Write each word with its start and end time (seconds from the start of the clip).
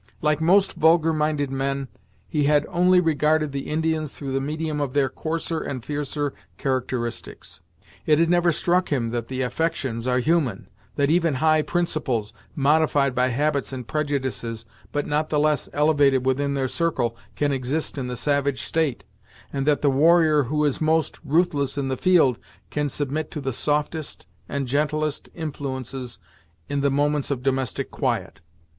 Like 0.19 0.41
most 0.41 0.73
vulgar 0.73 1.13
minded 1.13 1.51
men, 1.51 1.87
he 2.27 2.45
had 2.45 2.65
only 2.69 2.99
regarded 2.99 3.51
the 3.51 3.69
Indians 3.69 4.15
through 4.17 4.31
the 4.31 4.41
medium 4.41 4.81
of 4.81 4.93
their 4.93 5.09
coarser 5.09 5.59
and 5.59 5.85
fiercer 5.85 6.33
characteristics. 6.57 7.61
It 8.07 8.17
had 8.17 8.27
never 8.27 8.51
struck 8.51 8.89
him 8.91 9.09
that 9.11 9.27
the 9.27 9.43
affections 9.43 10.07
are 10.07 10.17
human, 10.17 10.67
that 10.95 11.11
even 11.11 11.35
high 11.35 11.61
principles 11.61 12.33
modified 12.55 13.13
by 13.13 13.27
habits 13.27 13.71
and 13.71 13.87
prejudices, 13.87 14.65
but 14.91 15.05
not 15.05 15.29
the 15.29 15.37
less 15.39 15.69
elevated 15.71 16.25
within 16.25 16.55
their 16.55 16.67
circle 16.67 17.15
can 17.35 17.51
exist 17.51 17.95
in 17.95 18.07
the 18.07 18.17
savage 18.17 18.63
state, 18.63 19.03
and 19.53 19.67
that 19.67 19.83
the 19.83 19.91
warrior 19.91 20.45
who 20.45 20.65
is 20.65 20.81
most 20.81 21.19
ruthless 21.23 21.77
in 21.77 21.89
the 21.89 21.95
field, 21.95 22.39
can 22.71 22.89
submit 22.89 23.29
to 23.29 23.39
the 23.39 23.53
softest 23.53 24.25
and 24.49 24.67
gentlest 24.67 25.29
influences 25.35 26.17
in 26.69 26.81
the 26.81 26.89
moments 26.89 27.29
of 27.29 27.43
domestic 27.43 27.91
quiet. 27.91 28.41